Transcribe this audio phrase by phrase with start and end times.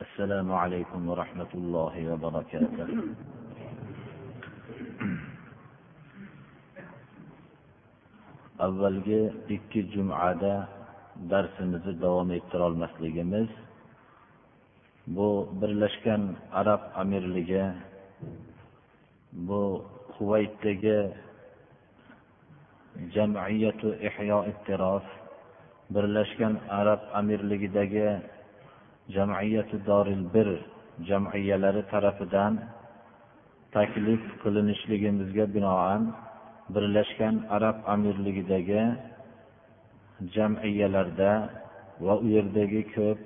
[0.00, 2.88] السلام عليكم ورحمة الله وبركاته
[8.58, 10.68] avvalgi ikki jumada
[11.30, 13.48] darsimizni davom ettirolmasligimiz
[15.06, 15.28] bu
[15.60, 17.64] birlashgan arab amirligi
[19.32, 19.84] bu
[20.18, 20.98] kuvaytdagi
[23.14, 25.04] jamiyatu ihyo ittirof
[25.94, 28.08] birlashgan arab amirligidagi
[29.15, 30.47] jamiyati doril bir
[31.09, 32.53] jamiyalari tarafidan
[33.75, 36.01] taklif qilinishligimizga binoan
[36.73, 38.83] birlashgan arab amirligidagi
[40.35, 41.31] jamiyalarda
[42.05, 43.19] va u yerdagi ko'p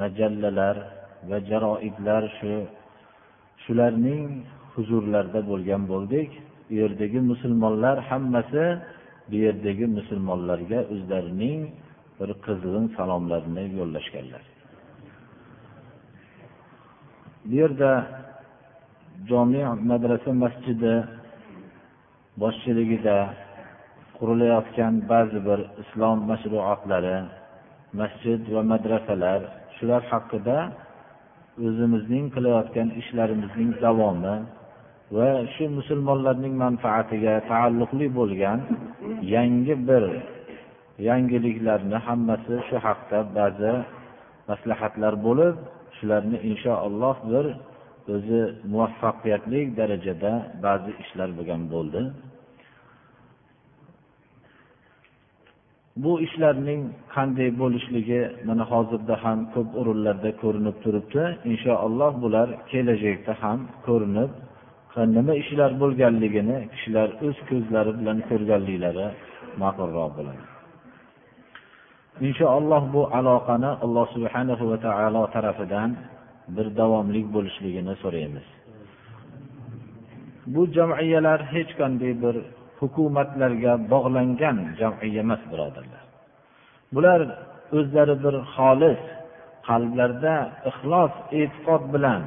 [0.00, 0.76] majallalar
[1.28, 2.54] va jaroidlar shu
[3.64, 4.24] shularning
[4.74, 6.30] huzurlarida bo'lgan bo'ldik.
[6.70, 8.64] U yerdagi musulmonlar hammasi
[9.30, 11.60] bu yerdagi musulmonlarga o'zlarining
[12.18, 14.53] bir qizg'in salomlarini yo'llashganlar.
[17.44, 17.92] Bu yerda
[19.28, 20.94] jomi madrasa masjidi
[22.42, 23.18] boshchiligida
[24.18, 27.16] qurilayotgan ba'zi bir islom mashruotlari
[28.00, 29.40] masjid va madrasalar
[29.76, 30.58] shular haqida
[31.66, 34.36] o'zimizning qilayotgan ishlarimizning davomi
[35.16, 38.58] va shu musulmonlarning manfaatiga taalluqli bo'lgan
[39.34, 40.04] yangi bir
[41.08, 43.72] yangiliklarni hammasi shu haqda ba'zi
[44.50, 45.56] maslahatlar bo'lib
[45.96, 47.46] shularni inshaalloh bir
[48.14, 48.40] o'zi
[48.72, 50.32] muvaffaqiyatli darajada
[50.64, 52.00] ba'zi ishlar bo'lgan bo'ldi.
[56.02, 56.80] Bu ishlarning
[57.14, 61.22] qanday bo'lishligi mana hozirda ham ko'p o'rinlarda ko'rinib turibdi.
[61.52, 64.30] Inshaalloh bular kelajakda ham ko'rinib
[65.16, 69.06] nima ishlar bo'lganligini kishilar o'z ko'zlari bilan ko'rganliklari
[69.62, 70.53] ma'qulroq bo'ladi.
[72.20, 75.90] Inshaalloh bu aloqani alloh subhanahu va taolo tarafidan
[76.56, 78.46] bir davomli bo'lishligini so'raymiz.
[80.54, 82.36] Bu jamiyalar hech qanday bir
[82.80, 86.04] hukumatlarga bog'langan jamiya emas birodarlar.
[86.94, 87.20] Bular
[87.78, 89.00] o'zlari bir xolis
[89.68, 90.34] qalblarida
[90.70, 92.22] ixlos e'tiqod bilan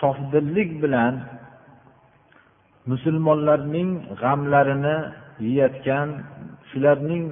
[0.00, 1.14] sofdillik bilan
[2.90, 3.90] musulmonlarning
[4.22, 4.96] g'amlarini
[5.46, 6.08] yeyotgan
[6.70, 7.24] shularning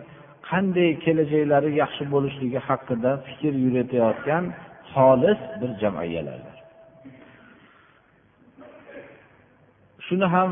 [0.48, 4.44] qanday kelajaklari yaxshi bo'lishligi haqida fikr yuritayotgan
[4.92, 6.56] xolis bir jamiyalardir
[10.06, 10.50] shuni ham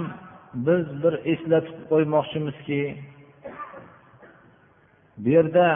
[0.66, 2.80] biz bir eslatib qo'ymoqchimizki
[5.22, 5.66] bu yerda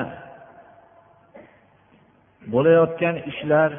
[2.53, 3.71] bo'layotgan ishlar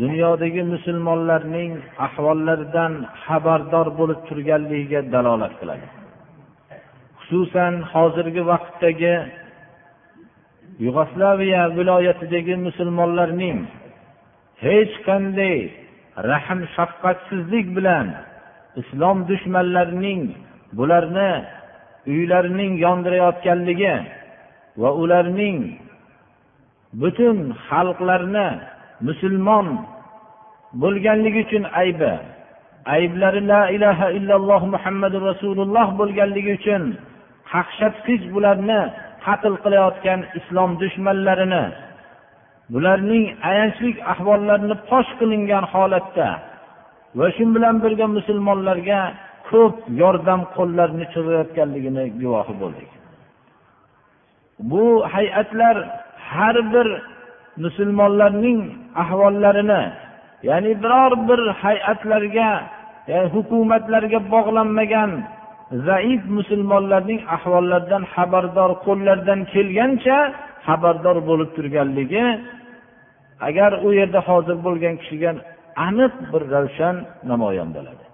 [0.00, 1.72] dunyodagi musulmonlarning
[2.06, 2.92] ahvollaridan
[3.24, 5.86] xabardor bo'lib turganligiga dalolat qiladi.
[7.20, 9.14] Xususan hozirgi vaqtdagi
[10.84, 13.58] yugoslaviya viloyatidagi musulmonlarning
[14.64, 15.58] hech qanday
[16.30, 18.06] rahm shafqatsizlik bilan
[18.80, 20.22] islom dushmanlarining
[20.78, 21.32] bularni
[22.12, 23.96] uylarining yondirayotganligi
[24.80, 25.58] va ularning
[27.00, 27.36] butun
[27.68, 28.48] xalqlarni
[29.08, 29.66] musulmon
[30.82, 32.12] bo'lganligi uchun aybi
[32.96, 36.82] ayblari la ilaha illalloh muhammadu rasululloh bo'lganligi uchun
[37.52, 38.82] qaqshatqich bularni
[39.26, 41.64] qatl qilayotgan islom dushmanlarini
[42.72, 46.28] bularning ayanchli ahvollarini fosh qilingan holatda
[47.18, 49.00] va shu bilan birga musulmonlarga
[49.50, 52.90] ko'p yordam qo'llarini cho'zayotganligini guvohi bo'ldik.
[54.70, 55.76] Bu hay'atlar
[56.30, 56.88] har bir
[57.64, 58.60] musulmonlarning
[59.02, 59.82] ahvollarini
[60.48, 62.50] ya'ni biror bir hay'atlarga
[63.10, 65.10] yani hukumatlarga bog'lanmagan
[65.70, 70.18] zaif musulmonlarning ahvollaridan xabardor qo'llaridan kelgancha
[70.66, 72.24] xabardor bo'lib turganligi
[73.48, 75.30] agar u yerda hozir bo'lgan kishiga
[75.86, 76.96] aniq bir ravshan
[77.30, 78.04] namoyon bo'ladi.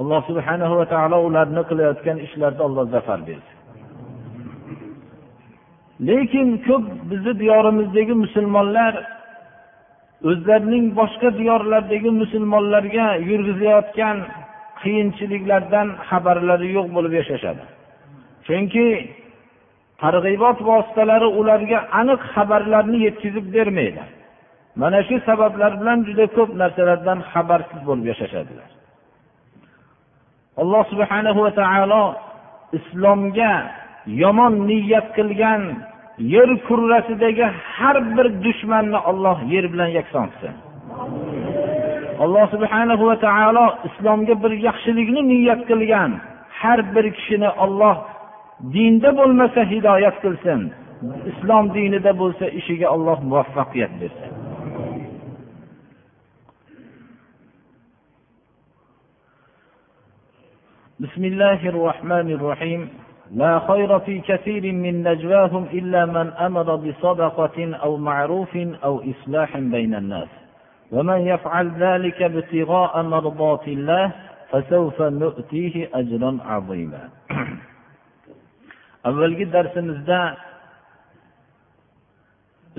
[0.00, 3.56] Alloh subhanahu va taolo ularni qilayotgan ishlarida alloh zafar bersin.
[6.08, 8.92] Lekin ko'p bizni diyorimizdagi musulmonlar
[10.30, 14.16] o'zlarining boshqa diyorlardagi musulmonlarga yurgizayotgan
[14.82, 17.64] qiyinchiliklardan xabarlari yo'q bo'lib yashashadi.
[18.46, 18.86] Chunki
[20.02, 24.02] targ'ibot vositalari ularga aniq xabarlarni yetkazib bermaydi.
[24.80, 28.68] Mana shu sabablar bilan juda ko'p narsalardan xabarsiz bo'lib yashashadilar.
[30.62, 32.04] Alloh subhanahu va taolo
[32.78, 33.52] islomga
[34.22, 35.62] yomon niyat qilgan
[36.34, 40.54] yer kurrasidagi har bir dushmanni olloh yer bilan yakson qilsin.
[42.24, 46.10] Alloh subhanahu va taolo islomga bir yaxshilikni niyat qilgan
[46.60, 47.96] har bir kishini olloh
[48.74, 50.60] dinda bo'lmasa hidoyat qilsin
[51.30, 54.32] islom dinida bo'lsa ishiga olloh muvaffaqiyat bersin
[61.06, 62.80] بسم الله الرحمن الرحيم
[63.42, 68.52] لا خير في كثير من نجواهم إلا من أمر بصدقة أو معروف
[68.86, 70.41] أو إصلاح بين الناس
[70.91, 74.11] ومن يفعل ذلك ابتغاء مرضات الله
[74.51, 77.09] فسوف نؤتيه أجرا عظيما
[79.09, 80.21] avvalgi darsimizda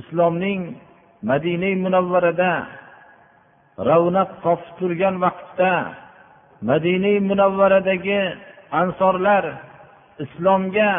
[0.01, 0.63] islomning
[1.31, 2.53] madina munavvarada
[3.89, 5.73] ravnaq topib turgan vaqtda
[6.71, 8.21] madina munavvaradagi
[8.83, 9.45] ansorlar
[10.25, 10.91] islomga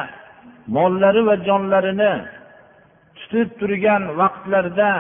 [0.76, 2.14] mollari va jonlarini
[3.18, 4.92] tutib turgan vaqtlarda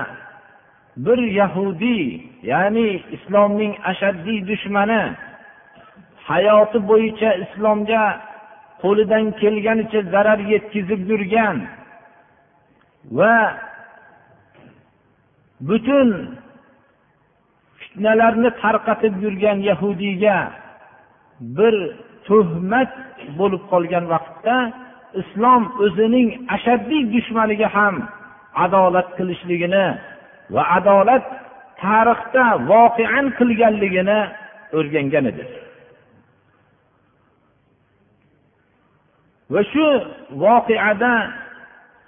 [0.96, 5.02] bir yahudiy ya'ni islomning ashaddiy dushmani
[6.28, 8.04] hayoti bo'yicha islomga
[8.82, 11.56] qo'lidan kelganicha zarar yetkazib yurgan
[13.18, 13.36] va
[15.68, 16.08] butun
[17.78, 20.38] fitnalarni tarqatib yurgan yahudiyga
[21.56, 21.74] bir
[22.26, 22.92] tuhmat
[23.38, 24.56] bo'lib qolgan vaqtda
[25.20, 27.94] islom o'zining ashaddiy dushmaniga ham
[28.64, 29.86] adolat qilishligini
[30.50, 31.24] va adolat
[31.82, 34.20] tarixda voqean qilganligini
[34.78, 35.44] o'rgangan edi.
[39.52, 39.86] Va shu
[40.44, 41.14] voqeada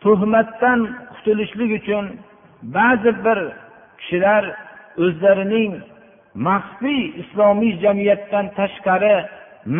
[0.02, 0.80] tuhmatdan
[1.14, 2.04] qutulishlik uchun
[2.76, 3.38] ba'zi bir
[4.00, 4.42] kishilar
[5.04, 5.72] o'zlarining
[6.48, 9.16] maxfiy islomiy jamiyatdan tashqari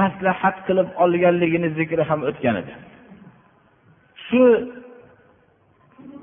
[0.01, 2.73] maslahat qilib olganligini zikri ham o'tgan edi.
[4.27, 4.45] Shu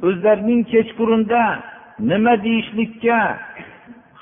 [0.08, 1.44] o'zlarining kechqurunda
[2.00, 3.20] nima deyishlikka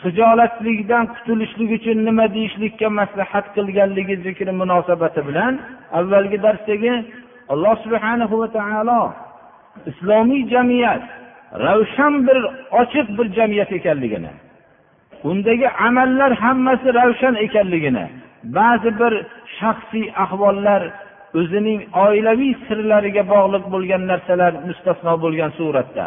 [0.04, 5.54] hijolatlikdan qutulishlik uchun nima deyishlikka maslahat qilganligi zikri munosabati bilan
[6.00, 6.94] avvalgi darsdagi
[7.54, 9.02] alloh subhanahu va taolo
[9.92, 11.04] islomiy jamiyat
[11.66, 12.38] ravshan bir
[12.82, 14.32] ochiq bir jamiyat ekanligini
[15.30, 18.06] undagi amallar hammasi ravshan ekanligini
[18.58, 19.14] ba'zi bir
[19.60, 20.82] shaxsiy ahvollar
[21.40, 26.06] o'zining oilaviy sirlariga bog'liq bo'lgan narsalar mustasno bo'lgan suratda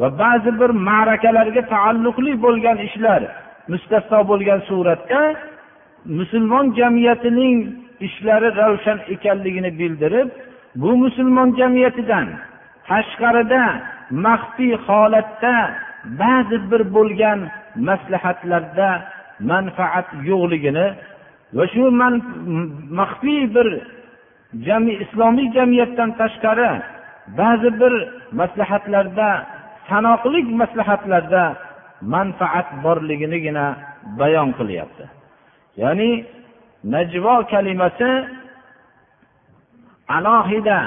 [0.00, 3.20] va ba'zi bir ma'rakalarga taalluqli bo'lgan ishlar
[3.70, 5.20] mustasno bo'lgan suratda
[6.18, 7.56] musulmon jamiyatining
[8.06, 10.28] ishlari ravshan ekanligini bildirib
[10.80, 12.26] bu musulmon jamiyatidan
[12.88, 13.62] tashqarida
[14.26, 15.54] maxfiy holatda
[16.22, 17.40] ba'zi bir bo'lgan
[17.88, 18.90] maslahatlarda
[19.50, 20.86] manfaat yo'qligini
[21.56, 21.84] va shu
[23.00, 23.68] maxfiy bir
[24.66, 26.70] jami islomiy jamiyatdan tashqari
[27.40, 27.92] ba'zi bir
[28.40, 29.30] maslahatlarda
[29.88, 31.44] sanoqli maslahatlarda
[32.14, 33.66] manfaat borliginigina
[34.18, 35.04] bayon qilyapti.
[35.82, 36.10] Ya'ni
[36.94, 38.10] najvo kalimasi
[40.16, 40.80] alohida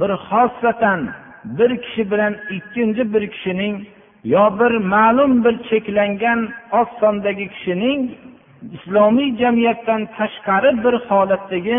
[0.00, 1.00] bir xossatan
[1.58, 3.76] bir kishi bilan ikkinchi bir kishining
[4.34, 6.40] yo bir ma'lum bir cheklangan
[6.80, 8.00] oz sondagi kishining
[8.76, 11.78] islomiy jamiyatdan tashqari bir holatdagi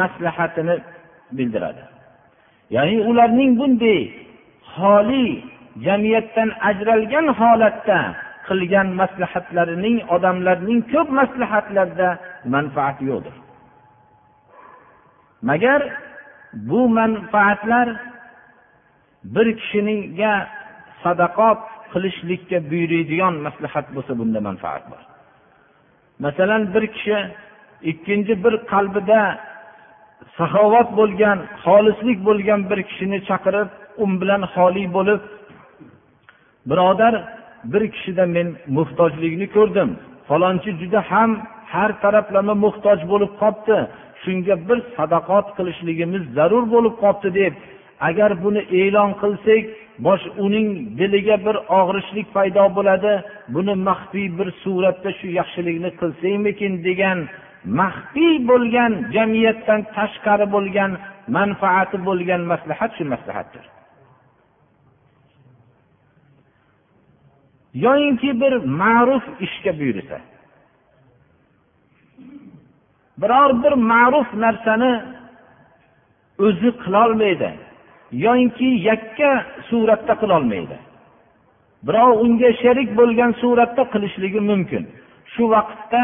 [0.00, 0.76] maslahatini
[1.36, 1.82] bildiradi.
[2.74, 4.00] Ya'ni ularning bunday
[4.74, 5.26] xoli
[5.86, 7.98] jamiyatdan ajralgan holatda
[8.48, 12.08] qilgan maslahatlarining odamlarning ko'p maslahatlarida
[12.54, 13.34] manfaat yo'qdir.
[15.50, 15.80] Magar
[16.68, 17.88] bu manfaatlar
[19.34, 20.34] bir kishiga
[21.02, 21.60] sadaqot
[21.92, 25.02] qilishlikka buyuradigan maslahat bo'lsa bunda manfaat bor.
[26.24, 27.18] Masalan bir kishi
[27.90, 29.20] ikkinchi bir qalbida
[30.38, 33.68] saxovat bo'lgan xolislik bo'lgan bir kishini chaqirib
[34.02, 35.20] u bilan xoli bo'lib
[36.66, 37.14] birodar
[37.72, 39.90] bir kishida men muhtojlikni ko'rdim.
[40.28, 41.30] Falonchi juda ham
[41.72, 43.76] har taraflama muhtoj bo'lib qolibdi
[44.22, 47.54] shunga bir sadaqot qilishligimiz zarur bo'lib qolibdi deb
[48.08, 49.62] agar buni e'lon qilsak
[50.06, 53.12] bosh uning diliga bir og'rishlik paydo bo'ladi.
[53.54, 57.18] Buni maxfiy bir suratda shu yaxshilikni qilsakmikin degan
[57.80, 60.90] maxfiy bo'lgan jamiyatdan tashqari bo'lgan
[61.36, 63.64] manfaati bo'lgan maslahat shu maslahatdir.
[67.74, 70.18] Yoyinki bir ma'ruf ishga buyursa.
[73.18, 74.92] Biror bir ma'ruf narsani
[76.38, 77.50] o'zi qilolmaydi.
[78.12, 79.30] Yoyinki yakka
[79.70, 80.76] suratda qilolmaydi.
[81.86, 84.84] Birov unga sherik bo'lgan suratda qilishligi mumkin.
[85.32, 86.02] Shu vaqtda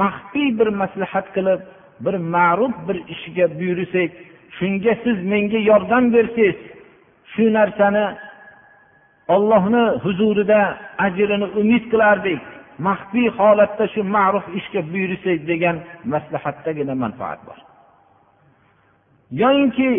[0.00, 1.60] maxfiy bir maslahat qilib
[2.04, 4.10] bir ma'ruf bir ishga buyursak
[4.58, 6.56] shunga siz menga yordam bersangiz
[7.32, 8.04] shu narsani
[9.28, 12.40] ollohni huzurida ajrini umid qilardik.
[12.78, 15.76] Maxfiy holatda shu ma'ruf ishga buyursak degan
[16.12, 17.58] maslahatdagina manfaat bor.
[19.42, 19.90] Yoyinki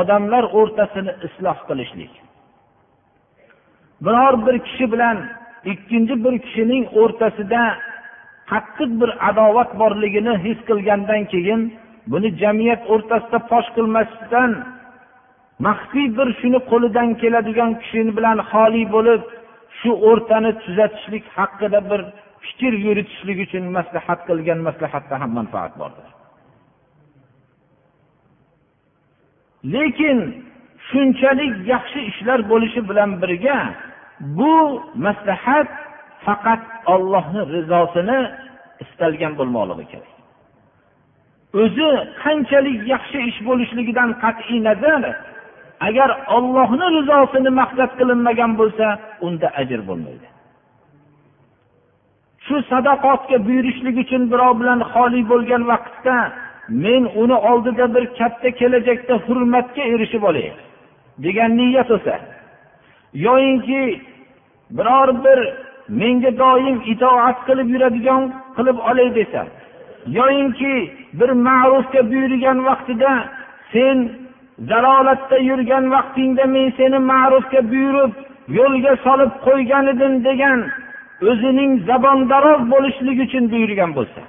[0.00, 2.12] odamlar o'rtasini isloh qilishlik.
[4.04, 5.18] Biror bir kishi bilan
[5.72, 7.62] ikkinchi bir kishining o'rtasida
[8.50, 11.60] qattiq bir adovat borligini his qilgandan keyin
[12.10, 14.50] buni jamiyat o'rtasida fosh qilmasdan
[15.64, 19.22] maxfiy bir shuni qo'lidan keladigan kishi bilan xoli bo'lib
[19.78, 22.00] shu o'rtani tuzatishlik haqida bir
[22.46, 26.06] fikr yuritishlik uchun maslahat qilgan maslahatda ham manfaat bordir.
[29.74, 30.18] Lekin
[30.88, 33.58] shunchalik yaxshi ishlar bo'lishi bilan birga
[34.38, 34.54] bu
[35.06, 35.68] maslahat
[36.24, 36.62] faqat
[36.94, 38.20] ollohni rizosini
[38.84, 40.12] istalgan bo'lmoqligi kerak.
[41.62, 41.88] O'zi
[42.22, 45.02] qanchalik yaxshi ish bo'lishligidan qat'iy nazar
[45.80, 48.86] agar ollohni rizosini maqsad qilinmagan bo'lsa
[49.26, 50.26] unda ajr bo'lmaydi.
[52.46, 56.16] Shu sadoqatga buyurishlik uchun birov bilan xoli bo'lgan vaqtda
[56.68, 60.48] men uni oldida bir katta kelajakda hurmatga erishib olay
[61.24, 62.14] degan niyat bo'lsa
[63.26, 63.82] yoyinki
[64.76, 65.38] biror bir
[66.00, 68.22] menga doim itoat qilib yuradigan
[68.56, 69.42] qilib olay desa
[70.18, 70.74] yoyinki
[71.18, 73.10] bir ma'rufga buyurgan vaqtida
[73.72, 73.98] sen
[74.58, 78.12] zalolatda yurgan vaqtingda men seni ma'rufga buyurib
[78.58, 80.60] yo'lga solib qo'ygan edim degan
[81.30, 84.20] o'zining zabondaroz bo'lishlik uchun buyurgan bo'lsa.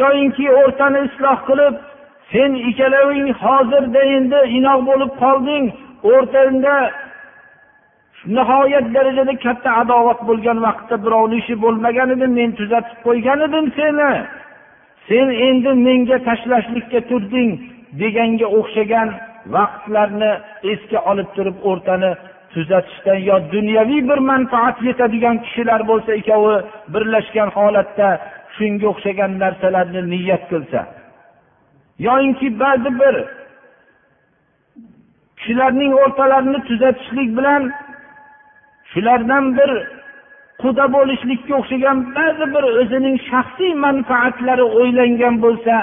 [0.00, 1.74] Yoyinki o'rtani isloh qilib
[2.32, 5.64] sen ikkaloving hozirda endi inoq bo'lib qolding
[6.12, 6.76] o'rtangda
[8.36, 14.12] nihoyat darajada katta adovat bo'lgan vaqtda birovni ishi bo'lmagan edi men tuzatib qo'ygan edim seni.
[15.08, 17.50] Sen endi menga tashlashlikka turding
[18.00, 19.08] deganga o'xshagan
[19.54, 20.32] vaqtlarni
[20.72, 22.10] esga olib turib o'rtani
[22.54, 26.56] tuzatishdan yo dunyoviy bir manfaat yetadigan kishilar bo'lsa ikkovi
[26.94, 28.08] birlashgan holatda
[28.56, 30.80] shunga o'xshagan narsalarni niyat qilsa.
[32.06, 33.14] Yoyinki ba'zi bir
[35.38, 37.62] kishilarning o'rtalarini tuzatishlik bilan
[38.92, 39.70] shulardan bir
[40.62, 45.74] quda bo'lishlikka o'xshagan ba'zi bir o'zining shaxsiy manfaatlari o'ylangan bo'lsa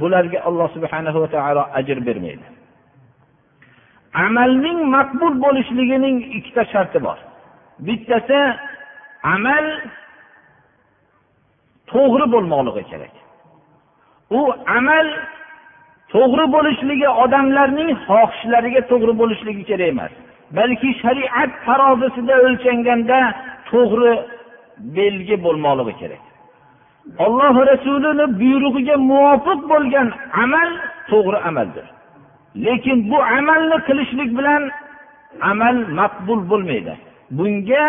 [0.00, 2.46] bularga alloh subhana va taolo ajr bermaydi.
[4.26, 7.18] Amalning maqbul bo'lishligining ikkita sharti bor.
[7.86, 8.40] Bittasi
[9.34, 9.64] amal
[11.92, 13.14] to'g'ri bo'lmoqligi kerak.
[14.38, 14.40] U
[14.78, 15.06] amal
[16.14, 20.12] to'g'ri bo'lishligi odamlarning xohishlariga to'g'ri bo'lishligi kerak emas
[20.58, 23.18] balki shariat tarozisida o'lchanganda
[23.70, 24.12] to'g'ri
[24.96, 26.22] belgi bo'lmoqligi kerak.
[27.24, 30.08] Olloh rasulini buyrug'iga muvofiq bo'lgan
[30.44, 30.70] amal
[31.10, 31.86] to'g'ri amaldir.
[32.66, 34.62] Lekin bu amalni qilishlik bilan
[35.50, 36.94] amal maqbul bo'lmaydi.
[37.38, 37.84] Bunga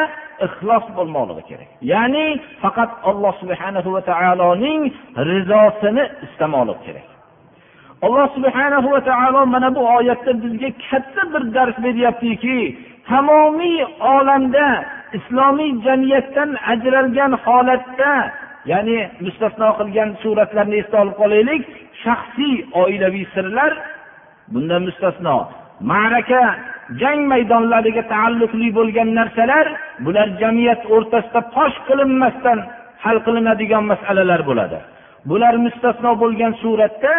[0.45, 1.69] ixlos bo'lmoqligi kerak.
[1.91, 2.25] Ya'ni
[2.61, 4.81] faqat alloh subhana va taoloning
[5.29, 7.07] rizosini istamoqlik kerak.
[8.05, 12.57] Alloh subhana va taolo mana bu oyatda bizga katta bir dars beryaptiki
[13.09, 13.77] tamomiy
[14.15, 14.67] olamda
[15.17, 18.11] islomiy jamiyatdan ajralgan holatda
[18.71, 21.63] ya'ni mustasno qilgan suratlarni esda olib qolaylik.
[22.03, 23.71] Shaxsiy oilaviy sirlar
[24.53, 25.35] bundan mustasno.
[25.91, 26.41] Ma'raka
[27.01, 29.65] jang maydonlariga taalluqli bo'lgan narsalar
[30.05, 32.59] bular jamiyat o'rtasida fosh qilinmasdan
[33.03, 34.79] hal qilinadigan masalalar bo'ladi.
[35.29, 37.13] Bular mustasno bo'lgan suratda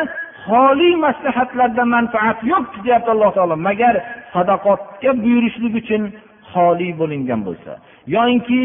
[0.47, 3.57] xoli maslahatlarda manfaat yo'q deyapti alloh taolo.
[3.69, 3.95] Magar
[4.35, 6.03] sadoqatga buyurishlik uchun
[6.53, 7.73] xoli bo'lingan bo'lsa
[8.15, 8.61] yoyinki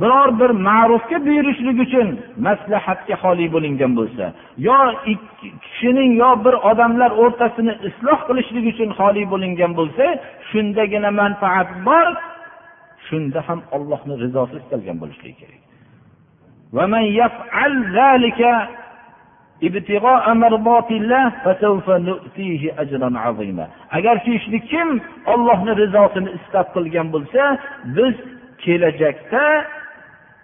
[0.00, 2.08] biror bir ma'rufga buyurishlik uchun
[2.46, 4.24] maslahatga xoli bo'lingan bo'lsa
[4.68, 4.78] yo
[5.12, 10.04] ikki kishining yo bir odamlar o'rtasini isloh qilishlik uchun xoli bo'lingan bo'lsa
[10.50, 12.06] shundagina manfaat bor
[13.08, 15.60] shunda ham ollohni rizosi istalgan bo'lishligi kerak.
[23.98, 24.88] Agar shu ishni kim
[25.32, 27.42] ollohni rizosini istab qilgan bo'lsa
[27.96, 28.14] biz
[28.64, 29.44] kelajakda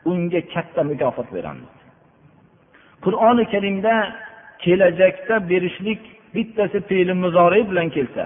[0.04, 1.72] unga katta mukofot beramiz.
[3.04, 3.94] Qur'oni karimda
[4.64, 6.00] kelajakda berishlik
[6.34, 8.24] bittasi fe'li muzore bilan kelsa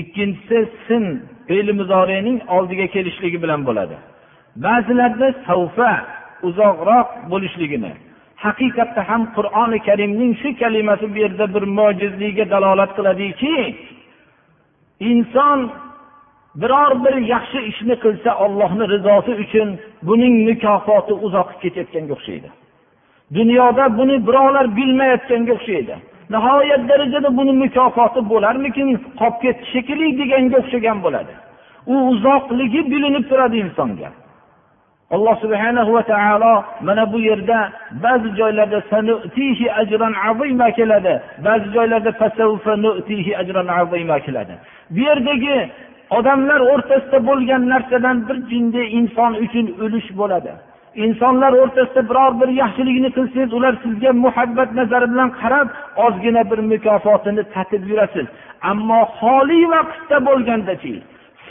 [0.00, 1.04] ikkinchisi sin
[1.48, 3.96] fe'li muzorening oldiga kelishligi bilan bo'ladi.
[4.64, 5.92] Ba'zilarda savfa
[6.48, 7.92] uzoqroq bo'lishligini
[8.44, 13.54] haqiqatda ham qur'oni karimning shu kalimasi bu yerda bir mojizligiga dalolat qiladiki
[15.10, 15.58] inson
[16.62, 19.68] biror bir yaxshi ishni qilsa ollohni rizosi uchun
[20.08, 22.48] buning mukofoti uzoqqa ketayotganga o'xshaydi.
[23.36, 25.94] Dunyoda buni birovlar bilmayotganga o'xshaydi.
[26.34, 28.88] Nihoyat darajada buni mukofoti bo'larmikin
[29.20, 31.34] qolib ketdi shekilli deganga o'xshagan bo'ladi.
[31.92, 34.10] U uzoqligi bilinib turadi insonga.
[35.14, 36.54] Alloh subhanahu va taolo
[36.86, 37.58] mana bu yerda
[38.04, 38.78] ba'zi joylarda
[40.78, 41.14] keladi
[41.46, 42.12] ba'zi joylarda
[44.26, 44.54] keladi.
[44.94, 45.56] Bu yerdagi
[46.18, 50.52] odamlar o'rtasida bo'lgan narsadan bir jinday inson uchun o'lish bo'ladi.
[51.04, 55.68] Insonlar o'rtasida biror bir yaxshilikni qilsangiz ular sizga muhabbat nazari bilan qarab
[56.06, 58.26] ozgina bir mukofotini tatib yurasiz.
[58.70, 60.94] Ammo xoli vaqtda bo'lgandachi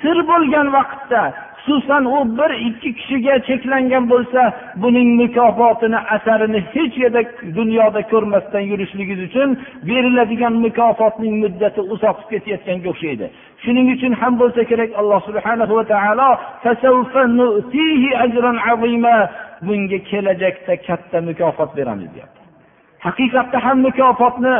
[0.01, 1.21] sir bo'lgan vaqtda
[1.63, 4.41] xususan u bir ikki kishiga cheklangan bo'lsa
[4.83, 7.21] buning mukofotini asarini hech yerda
[7.57, 9.49] dunyoda ko'rmasdan yurishligingiz uchun
[9.89, 13.25] beriladigan mukofotning muddati uzoqib ketayotganga o'xshaydi.
[13.63, 16.29] Shuning uchun ham bo'lsa kerak alloh subhana va taolo
[19.67, 22.41] bunga kelajakda katta mukofot beramiz deyapti.
[23.05, 24.55] Haqiqatda ham mukofotni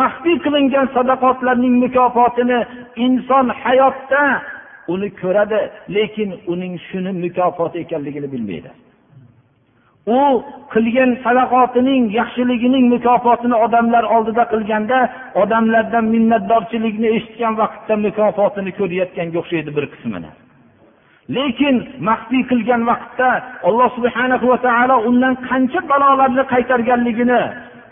[0.00, 2.58] maxfiy qilingan sadaqotlarning mukofotini
[3.06, 4.22] inson hayotda
[4.92, 5.60] uni ko'radi
[5.96, 8.70] lekin uning shuni mukofoti ekanligini bilmaydi.
[10.06, 10.20] U
[10.74, 14.98] qilgan sadaqotining yaxshiligining mukofotini odamlar oldida qilganda
[15.42, 20.30] odamlardan minnatdorchilikni eshitgan vaqtda mukofotini ko'rayotganga o'xshaydi bir qismini.
[21.36, 21.76] Lekin
[22.08, 23.28] maxfiy qilgan vaqtda
[23.68, 27.42] alloh subhana va taolo undan qancha balolarni qaytarganligini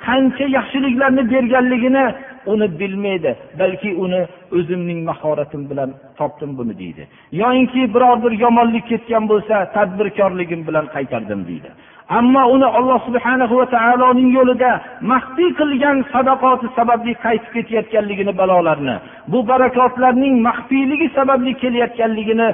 [0.06, 2.04] qancha yaxshiliklarni berganligini
[2.52, 4.22] uni bilmaydi balki uni
[4.58, 7.02] o'zimning mahoratim bilan topdim buni deydi.
[7.42, 11.70] Yoyinki biror bir yomonlik ketgan bo'lsa tadbirkorligim bilan qaytardim deydi.
[12.18, 14.72] Ammo uni alloh subhana va taoloning yo'lida
[15.12, 18.96] maxfiy qilgan sadaqoti sababli qaytib ketayotganligini balolarni
[19.32, 22.48] bu barakotlarning maxfiyligi sababli kelayotganligini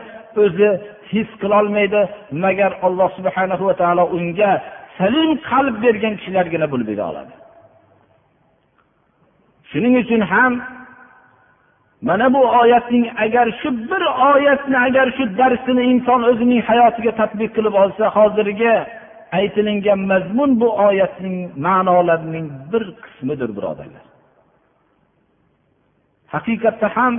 [0.44, 0.70] o'zi
[1.12, 2.00] his qilolmaydi.
[2.44, 4.52] Magar alloh subhana va taolo unga
[4.98, 7.34] salim qalb bergan kishilargina buni bila oladi.
[9.70, 10.52] Shuning uchun ham
[12.08, 17.74] mana bu oyatning agar shu bir oyatni agar shu darsini inson o'zining hayotiga tadbiq qilib
[17.82, 18.74] olsa hozirgi
[19.32, 21.36] aytilingan mazmun bu oyatning
[21.66, 24.04] ma'nolarining bir qismidir birodarlar.
[26.34, 27.14] Haqiqatda ham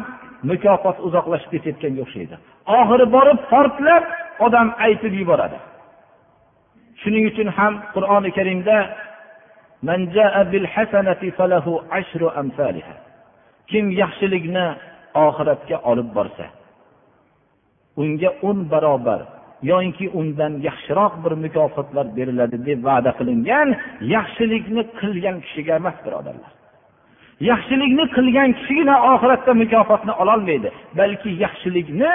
[0.51, 2.35] mukofot uzoqlashib ketayotganga o'xshaydi.
[2.77, 4.03] Oxiri borib portlab
[4.45, 5.57] odam aytib yuboradi.
[7.01, 8.77] Shuning uchun ham qur'oni karimda
[13.71, 14.65] kim yaxshilikni
[15.25, 16.45] oxiratga olib borsa
[18.01, 19.21] unga o'n barobar
[19.71, 23.67] yoinki undan yaxshiroq bir mukofotlar beriladi deb va'da qilingan
[24.15, 26.51] yaxshilikni qilgan kishiga emas birodarlar.
[27.51, 30.69] Yaxshilikni qilgan kishigina oxiratda mukofotni ololmaydi
[30.99, 32.11] balki yaxshilikni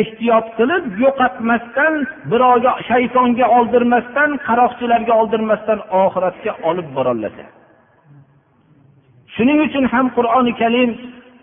[0.00, 1.94] ehtiyot qilib yo'qotmasdan
[2.30, 7.46] birovga shaytonga oldirmasdan qaroqchilarga oldirmasdan oxiratga olib borolasa
[9.34, 10.90] shuning uchun ham qur'oni karim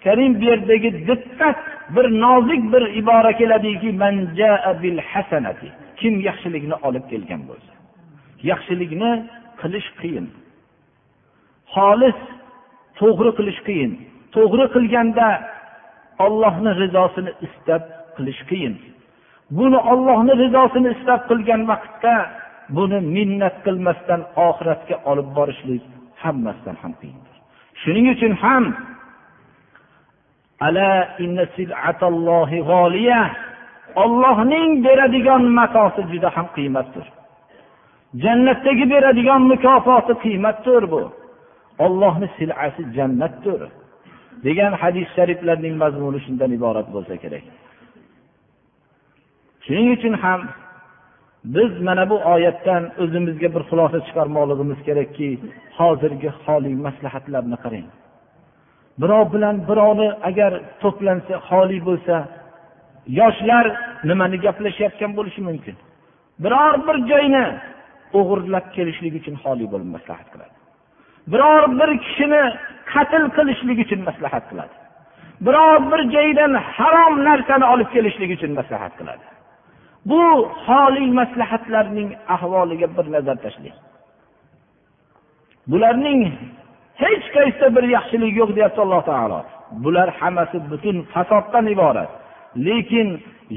[0.05, 3.89] karim bu yerdagi diqqat bir nozik bir ibora keladiki
[5.99, 7.73] kim yaxshilikni olib kelgan bo'lsa.
[8.51, 9.11] Yaxshilikni
[9.61, 10.27] qilish qiyin.
[11.73, 12.19] Xolis
[12.99, 13.91] to'g'ri qilish qiyin.
[14.35, 15.27] To'g'ri qilganda
[16.25, 17.83] ollohni rizosini istab
[18.17, 18.75] qilish qiyin.
[19.57, 22.15] Buni ollohni rizosini istab qilgan vaqtda
[22.77, 25.83] buni minnat qilmasdan oxiratga olib borishlik
[26.23, 27.35] hammasidan ham qiyindir.
[27.81, 28.63] Shuning uchun ham
[33.95, 37.05] ollohning beradigan matosi juda ham qiymatdir.
[38.23, 41.01] Jannatdagi beradigan mukofoti qiymatdir bu.
[41.85, 43.61] Ollohni silasi jannatdir.
[44.45, 47.43] Degan hadis shariflarning mazmuni shundan iborat bo'lsa kerak.
[49.65, 50.41] Shuning uchun ham
[51.55, 55.29] biz mana bu oyatdan o'zimizga bir xulosa chiqarmoqligimiz kerakki
[55.79, 57.87] hozirgi holiy maslahatlarni qarang.
[59.01, 60.51] Birov bilan birovni agar
[60.82, 62.15] to'plansa xoli bo'lsa
[63.19, 63.65] yoshlar
[64.10, 65.75] nimani gaplashayotgan bo'lishi mumkin.
[66.43, 67.45] Biror bir joyni
[68.19, 70.56] o'g'irlab kelishlik uchun xoli bo'lib maslahat qiladi.
[71.32, 72.43] Biror bir kishini
[72.93, 74.75] qatl qilishlik uchun maslahat qiladi.
[75.45, 79.25] Biror bir joydan harom narsani olib kelishlik uchun maslahat qiladi.
[80.10, 80.21] Bu
[80.65, 83.77] xoli maslahatlarning ahvoliga bir nazar tashlang.
[85.71, 86.21] Bularning
[87.01, 89.39] hech qaysida bir yaxshilik yo'q deyapti alloh taolo.
[89.84, 92.12] Bular hammasi butun fasoddan iborat.
[92.67, 93.08] Lekin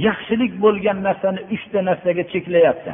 [0.06, 2.92] yaxshilik bo'lgan narsani uchta narsaga cheklayapti.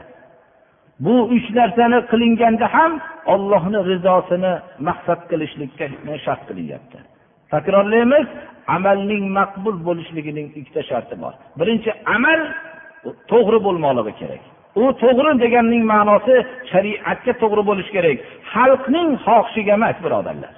[1.04, 2.92] Bu uch narsani qilinganda ham
[3.34, 4.52] ollohni rizosini
[4.88, 5.86] maqsad qilishlikka
[6.24, 6.98] shart qilinyapti.
[7.52, 8.26] Takrorlaymiz
[8.76, 11.34] amalning maqbul bo'lishligining ikkita sharti bor.
[11.60, 12.40] Birinchi amal
[13.30, 14.42] to'g'ri bo'lmoqligi kerak.
[14.80, 16.36] U to'g'ri deganning ma'nosi
[16.72, 18.18] shariatga to'g'ri bo'lishi kerak.
[18.52, 20.54] Xalqning xohishiga emas birodarlar.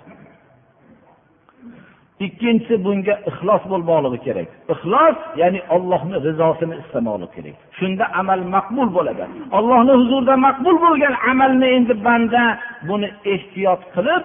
[2.27, 4.49] Ikkinchisi bunga ixlos bo'lmoqligi kerak.
[4.75, 7.57] Ixlos ya'ni ollohni rizosini istamoqlik kerak.
[7.79, 9.25] Shunda amal maqbul bo'ladi.
[9.59, 12.43] Ollohni huzurida maqbul bo'lgan amalni endi banda
[12.89, 14.25] buni ehtiyot qilib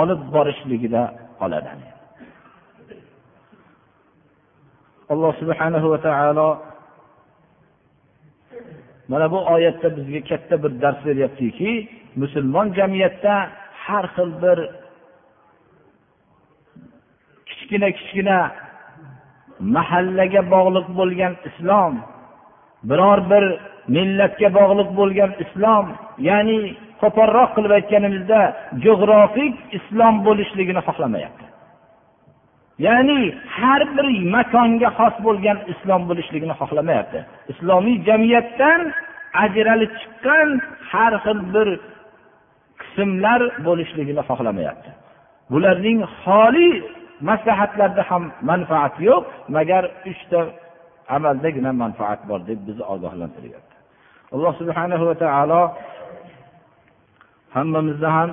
[0.00, 1.02] olib borishligida
[1.40, 1.70] qoladi.
[5.12, 6.48] Alloh subhanahu va taolo
[9.08, 11.70] mana bu oyatda bizga katta bir dars beryaptiki
[12.16, 13.34] musulmon jamiyatda
[13.84, 14.58] har xil bir
[17.48, 18.38] kichkina kichkina
[19.76, 21.94] mahallaga bog'liq bo'lgan islom
[22.90, 23.44] biror bir
[23.96, 25.86] millatga bog'liq bo'lgan islom
[26.28, 26.58] ya'ni
[27.02, 28.40] qo'polroq qilib aytganimizda
[28.84, 31.44] geografik islom bo'lishligini xohlamayapti.
[32.86, 33.20] Ya'ni
[33.56, 37.18] har bir makonga xos bo'lgan islom bo'lishligini xohlamayapti.
[37.52, 38.80] Islomiy jamiyatdan
[39.44, 40.48] ajralib chiqqan
[40.90, 41.68] har xil bir
[42.80, 44.90] qismlar bo'lishligini xohlamayapti.
[45.52, 46.70] Bularning xoli
[47.28, 49.24] maslahatlarda ham manfaat yo'q
[49.56, 50.40] magar uchta
[51.16, 53.74] amaldagina manfaat bor deb bizni ogohlantiryapti.
[54.34, 55.62] Alloh subhanahu va taolo
[57.56, 58.30] hammamizni ham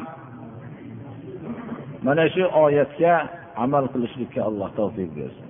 [2.05, 3.13] mana shu oyatga
[3.63, 5.47] amal qilishlikka alloh tavfiq bersin.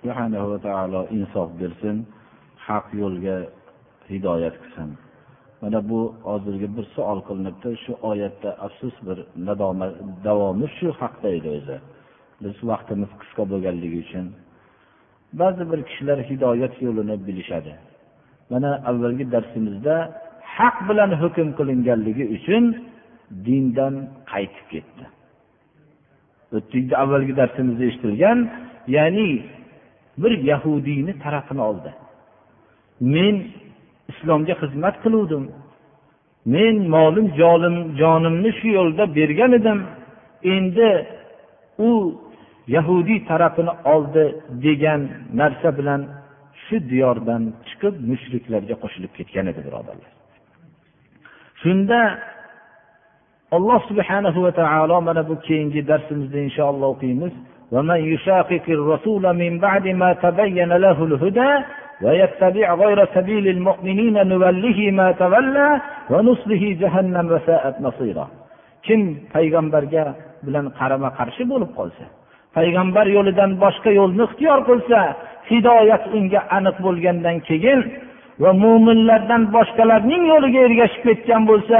[0.00, 1.96] Subhanahu va taolo insof bersin
[2.66, 3.36] haq yo'lga
[4.10, 4.90] hidoyat qilsin.
[5.62, 7.68] Mana bu hozirgi bir savol qilinibdi.
[7.84, 9.92] Shu oyatda afsus bir nadomat
[10.26, 11.76] davomi shu haqda edi o'zi.
[12.42, 14.26] Biz vaqtimiz qisqa bo'lganligi uchun.
[15.40, 17.72] Ba'zi bir kishilar hidoyat yo'lini bilishadi.
[18.52, 19.96] Mana avvalgi darsimizda
[20.56, 22.64] haq bilan hukm qilinganligi uchun
[23.46, 23.94] dindan
[24.32, 25.04] qaytib ketdi.
[26.56, 28.38] O'tdik avvalgi darsimizda eshitilgan
[28.96, 29.30] ya'ni
[30.22, 31.90] bir yahudiyni tarafini oldi.
[33.00, 33.34] Men
[34.10, 35.44] islomga xizmat qiluvdim.
[36.54, 39.78] Men molim jonim jonimni shu yo'lda bergan edim.
[40.54, 40.90] Endi
[41.88, 41.90] u
[42.76, 44.24] yahudiy tarafini oldi
[44.66, 45.00] degan
[45.40, 46.00] narsa bilan
[46.64, 50.10] shu diyordan chiqib mushriklarga qo'shilib ketgan edi birodarlar.
[51.62, 52.00] Shunda
[53.57, 57.33] alloh subhanahu va taolo mana bu keyingi darsimizda inshaalloh o'qiymiz
[57.75, 61.51] ومن يشاقق الرسول من بعد ما تبين له الهدى
[62.03, 65.69] ويتبع غير سبيل المؤمنين نوله ما تولى
[66.11, 68.27] ونصله جهنم وساءت مصيرا
[68.87, 69.01] kim
[69.33, 70.03] payg'ambarga
[70.45, 72.05] bilan qarama qarshi bo'lib qolsa
[72.57, 74.99] payg'ambar yo'lidan boshqa yo'lni ixtiyor qilsa
[75.49, 77.79] hidoyat unga aniq bo'lgandan keyin
[78.43, 81.79] va mo'minlardan boshqalarning yo'liga ergashib ketgan bo'lsa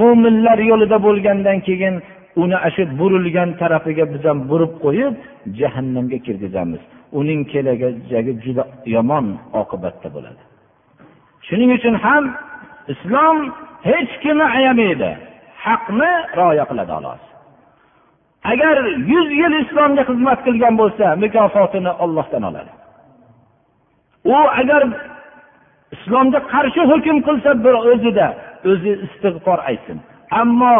[0.00, 1.94] mo'minlar yo'lida bo'lgandan keyin
[2.42, 5.14] uni ana shu burilgan tarafiga biz ham burib qo'yib
[5.58, 6.82] jahannamga kirgizamiz.
[7.18, 9.26] Uning kelajagi juda yomon
[9.60, 10.42] oqibatda bo'ladi.
[11.46, 12.24] Shuning uchun ham
[12.92, 13.38] islom
[13.88, 15.10] hech kimni ayamaydi.
[15.64, 17.22] Haqni rioya qiladi xolos.
[18.52, 18.76] Agar
[19.12, 22.72] yuz yil islomga xizmat qilgan bo'lsa mukofotini ollohdan oladi.
[24.32, 24.82] U agar
[25.94, 28.26] islomga qarshi hukm qilsa bir o'zida
[28.70, 29.98] o'zi istig'for aytsin.
[30.42, 30.74] Ammo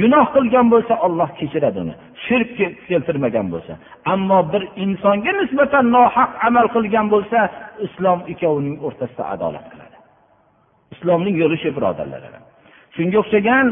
[0.00, 1.94] gunoh qilgan bo'lsa olloh kechiradi uni.
[2.24, 2.48] Shirk
[2.88, 3.72] keltirmagan bo'lsa.
[4.12, 7.38] Ammo bir insonga nisbatan nohaq amal qilgan bo'lsa
[7.86, 9.96] islom ikkovining o'rtasida adolat qiladi.
[10.94, 12.22] Islomning yo'li shu birodarlar.
[12.96, 13.66] Shunga o'xshagan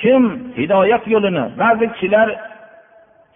[0.00, 0.22] kim
[0.58, 2.28] hidoyat yo'lini ba'zi kishilar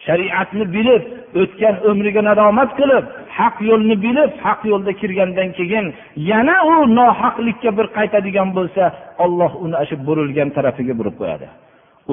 [0.08, 1.02] shariatni bilib
[1.42, 3.04] o'tgan umriga nadomat qilib
[3.38, 5.86] haq yo'lni bilib haq yo'lda kirgandan keyin
[6.30, 8.82] yana u nohaqlikka bir qaytadigan bo'lsa
[9.24, 11.48] olloh uni shu burilgan tarafiga burib qo'yadi.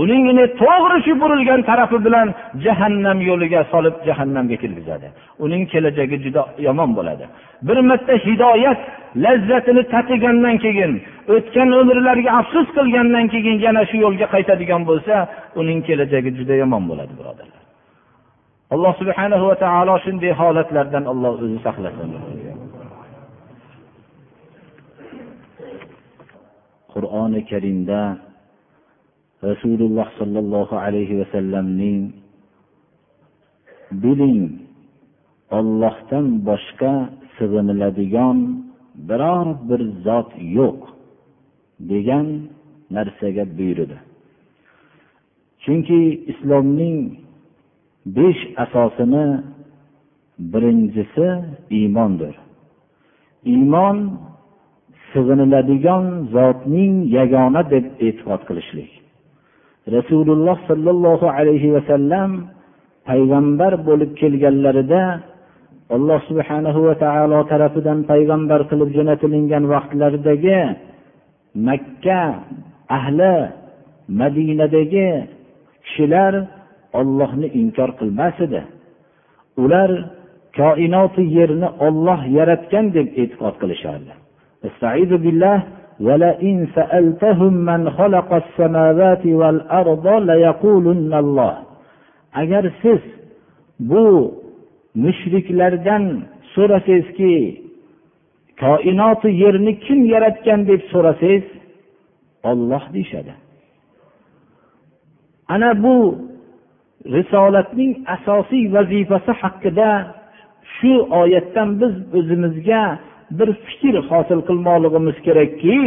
[0.02, 0.24] Uning
[0.62, 2.28] to'g'ri shu burilgan tarafi bilan
[2.66, 5.08] jahannam yo'liga solib jahannamga kirgizadi.
[5.46, 7.26] Uning kelajagi juda yomon bo'ladi.
[7.68, 8.80] Bir marta hidoyat
[9.26, 10.92] lazzatini tatigandan keyin
[11.36, 15.16] o'tgan umrlariga afsus qilgandan keyin yana shu yo'lga qaytadigan bo'lsa
[15.62, 17.65] uning kelajagi juda yomon bo'ladi birodarlar.
[18.74, 22.10] Alloh subhana va taolo shunday holatlardan alloh o'zi saqlasin.
[26.94, 28.02] Qur'oni karimda
[29.50, 32.02] rasululloh sollallohu alayhi vasallamning
[34.04, 34.42] biling
[35.58, 36.94] ollohdan boshqa
[37.38, 38.38] sig'iniladigan
[39.10, 40.80] biror bir zot yo'q
[41.92, 42.28] degan
[42.96, 43.98] narsaga buyurdi.
[45.64, 46.02] Chunki
[46.32, 47.25] islomning
[48.06, 49.26] besh asosini
[50.40, 51.28] birinchisi
[51.78, 52.36] iymondir.
[53.54, 53.98] Iymon
[55.12, 58.92] sig'iniladigan zotning yagona deb e'tiqod qilishlik.
[59.96, 62.30] Rasululloh sollallohu alayhi vasallam
[63.10, 65.04] payg'ambar bo'lib kelganlarida
[65.96, 70.60] alloh subhanahu va taolo tarafidan payg'ambar qilib jo'natilingan vaqtlaridagi
[71.68, 72.22] makka
[72.98, 73.34] ahli
[74.20, 75.10] madinadagi
[75.86, 76.34] kishilar
[77.01, 78.63] ollohni inkor qilmas edi
[79.63, 79.91] ular
[80.61, 84.13] koinoti yerni olloh yaratgan deb e'tiqod qilishardi
[86.09, 91.55] ولئن سألتهم من خلق السماوات والأرض ليقولن الله
[92.35, 93.01] agar siz
[93.81, 94.35] bu
[94.95, 96.23] mushriklardan
[96.55, 97.35] so'rasangizki
[98.61, 101.47] koinoti yerni kim yaratgan deb so'rasangiz
[102.51, 103.33] olloh deyishadi
[105.55, 105.97] ana bu
[107.16, 109.90] risolatning asosiy vazifasi haqida
[110.76, 112.84] shu oyatdan biz o'zimizga
[113.38, 115.80] bir fikr hosil qilmoqligimiz kerakki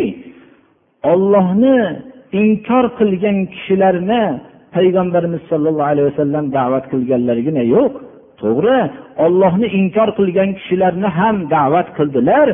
[1.13, 1.79] ollohni
[2.43, 4.25] inkor qilgan kishilarni
[4.75, 7.93] payg'ambarimiz sollallohu alayhi vasallam da'vat qilganlarigina yo'q.
[8.43, 8.79] To'g'ri
[9.25, 12.47] ollohni inkor qilgan kishilarni ham da'vat qildilar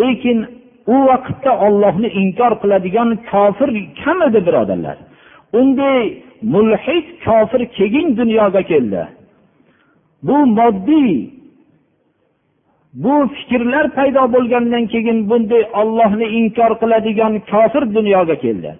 [0.00, 0.38] lekin
[0.94, 3.68] u vaqtda ollohni inkor qiladigan kofir
[4.02, 4.96] kam edi birodarlar.
[5.60, 6.02] Unday
[6.42, 9.08] mulhid kofir keyin dunyoga keldi.
[10.22, 11.30] Bu moddiy
[12.94, 18.70] bu fikrlar paydo bo'lgandan keyin bunday ollohni inkor qiladigan kofir dunyoga keldi.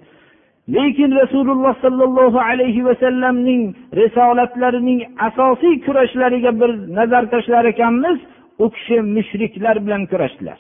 [0.74, 3.62] Lekin rasululloh sollallohu alayhi vasallamning
[4.00, 8.18] risolatlarining asosiy kurashlariga bir nazar tashlar ekanmiz
[8.58, 10.58] u kishi mushriklar bilan kurashdilar.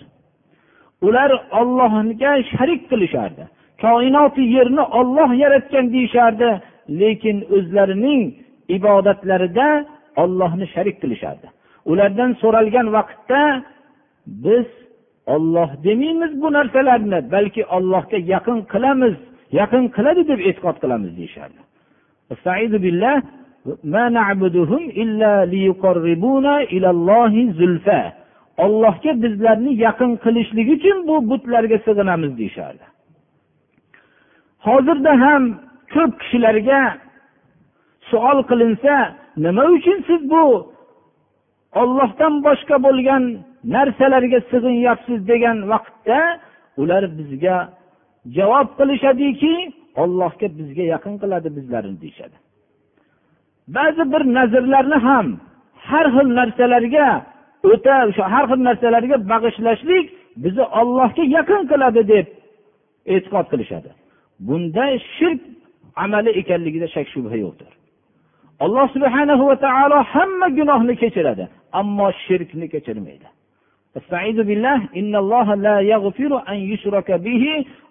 [1.06, 3.44] Ular ollohga sharik qilishardi.
[3.82, 6.50] Koinoti yerni olloh yaratgan deyishardi.
[6.88, 8.22] Lekin o'zlarining
[8.76, 9.68] ibodatlarida
[10.22, 11.46] ollohni sharik qilishardi.
[11.90, 13.42] Ulardan so'ralgan vaqtda
[14.26, 14.68] biz
[15.26, 19.14] olloh demaymiz bu narsalarni balki ollohga yaqin qilamiz
[19.60, 21.60] yaqin qiladi deb e'tiqod qilamiz deyishardi.
[28.64, 32.84] Ollohga bizlarni yaqin qilishlik uchun bu butlarga sig'inamiz deyishardi.
[34.66, 35.42] Hozirda ham
[35.94, 36.80] ko'p kishilarga
[38.10, 38.94] savol qilinsa
[39.44, 40.44] nima uchun siz bu
[41.82, 43.24] ollohdan boshqa bo'lgan
[43.74, 46.18] narsalarga sig'inyapsiz degan vaqtda
[46.82, 47.56] ular bizga
[48.36, 49.54] javob qilishadiki
[50.02, 52.36] ollohga bizga yaqin qiladi bizlarni deyishadi.
[53.76, 55.26] Ba'zi bir nazrlarni ham
[55.88, 57.08] har xil narsalarga
[57.72, 60.06] o'ta o'sha har xil narsalarga bag'ishlashlik
[60.44, 62.26] bizni ollohga yaqin qiladi deb
[63.14, 63.90] e'tiqod qilishadi.
[64.46, 64.84] Bunda
[65.16, 65.40] shirk
[66.03, 67.71] amali ekanligida shak shubha yo'qdir
[68.65, 71.45] alloh subhanahu va taolo hamma gunohni kechiradi
[71.79, 73.27] ammo shirkni kechirmaydi
[73.99, 77.43] استعيذ بالله إن الله لا يغفر أن يشرك به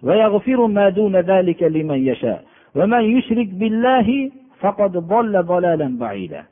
[0.06, 2.44] ويغفر ما دون ذلك لمن يشاء
[2.76, 4.08] ومن يشرك بالله
[4.60, 6.42] فقد ضل ضلالا بعيدا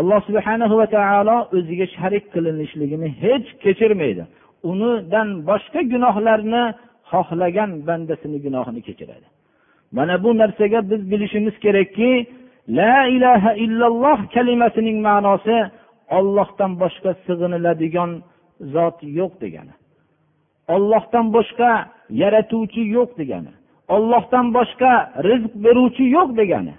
[0.00, 4.24] alloh subhanahu va taolo o'ziga sharik qilinishligini hech kechirmaydi
[4.70, 6.62] unidan boshqa gunohlarni
[7.10, 9.26] xohlagan bandasini gunohini kechiradi
[9.91, 12.27] Mana bu narsaga biz bilishimiz kerakki
[12.69, 15.57] la ilaha illalloh kalimasining ma'nosi
[16.17, 18.11] ollohdan boshqa sig'iniladigan
[18.73, 19.73] zot yo'q degani.
[20.75, 21.71] Ollohdan boshqa
[22.21, 23.51] yaratuvchi yo'q degani.
[23.95, 24.91] Ollohdan boshqa
[25.29, 26.75] rizq beruvchi yo'q degani.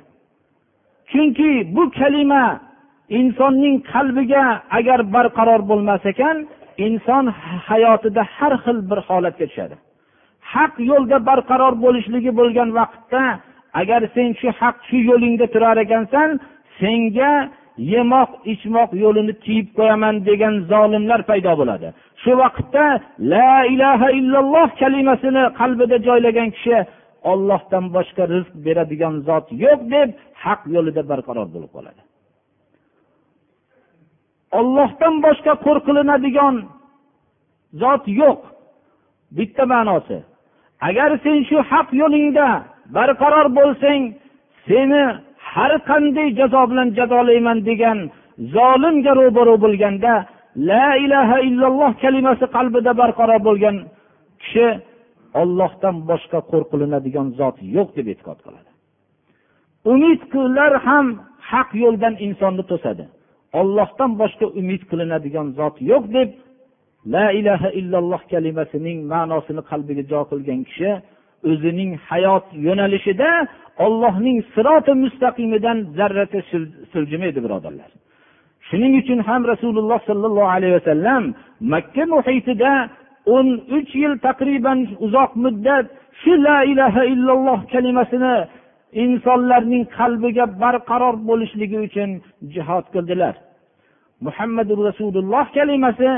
[1.10, 2.44] Chunki bu kalima
[3.18, 4.44] insonning qalbiga
[4.78, 6.36] agar barqaror bo'lmas ekan
[6.86, 7.24] inson
[7.68, 9.76] hayotida har xil bir holatga tushadi.
[10.54, 13.22] Haq yo'lda barqaror bo'lishligi bo'lgan vaqtda
[13.80, 16.28] agar sen shu haq shu yo'lingda turar ekansan
[16.80, 17.32] senga
[17.92, 21.88] yemoq ichmoq yo'lini tiyib qo'yaman degan zolimlar paydo bo'ladi.
[22.22, 22.84] Shu vaqtda
[23.32, 26.76] la ilaha illalloh kalimasini qalbida joylagan kishi
[27.32, 30.08] ollohdan boshqa rizq beradigan zot yo'q deb
[30.44, 32.00] haq yo'lida barqaror bo'lib qoladi.
[34.58, 36.54] Ollohdan boshqa qo'rqilinadigan
[37.82, 38.40] zot yo'q.
[39.36, 40.18] Bitta ma'nosi
[40.88, 42.48] agar sen shu haq yo'lingda
[42.96, 44.02] barqaror bo'lsang
[44.68, 45.02] seni
[45.52, 47.98] har qanday jazo bilan jazolayman degan
[48.54, 50.14] zolimga ro'baro bo'lganda
[50.70, 53.76] la ilaha illalloh kalimasi qalbida barqaror bo'lgan
[54.42, 54.66] kishi
[55.42, 58.70] ollohdan boshqa qo'rqilinadigan zot yo'q deb e'tiqod qiladi.
[59.92, 61.06] Umid qilar ham
[61.50, 63.04] haq yo'ldan insonni to'sadi.
[63.60, 66.28] Ollohdan boshqa umid qilinadigan zot yo'q deb
[67.06, 70.90] la ilaha illalloh kalimasining ma'nosini qalbiga jo qilgan kishi
[71.50, 73.30] o'zining hayot yo'nalishida
[73.86, 76.40] ollohning siroti mustaqimidan zarracha
[76.92, 77.90] siljimaydi birodarlar.
[78.68, 81.22] Shuning uchun ham rasululloh sollallohu alayhi vasallam
[81.72, 82.72] makka muhitida
[83.34, 85.86] o'n uch yil taqriban uzoq muddat
[86.20, 88.34] shu la ilaha illalloh kalimasini
[89.04, 92.10] insonlarning qalbiga barqaror bo'lishligi uchun
[92.54, 93.34] jihod qildilar.
[94.26, 96.10] Muhammadu rasululloh kalimasi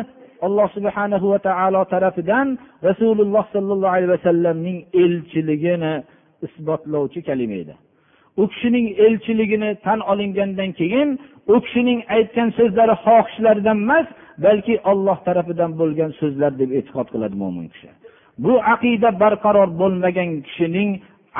[0.46, 2.46] alloh subhanahu va taolo tarafidan
[2.88, 5.94] rasululloh sollallohu alayhi vasallamning elchiligini
[6.46, 7.74] isbotlovchi kalima edi.
[8.40, 11.08] U kishining elchiligini tan olingandan keyin
[11.52, 14.06] u kishining aytgan so'zlari xohishlaridan emas
[14.46, 17.88] balki olloh tarafidan bo'lgan so'zlar deb e'tiqod qiladi mo'min kishi.
[18.44, 20.90] Bu aqida barqaror bo'lmagan kishining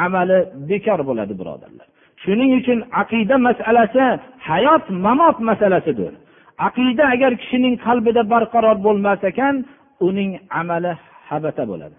[0.05, 0.39] amali
[0.71, 1.87] bekor bo'ladi birodarlar.
[2.23, 4.05] Shuning uchun aqida masalasi
[4.49, 6.13] hayot mamot masalasidir.
[6.67, 9.55] Aqida agar kishining qalbida barqaror bo'lmas ekan
[10.09, 10.93] uning amali
[11.29, 11.97] habata bo'ladi.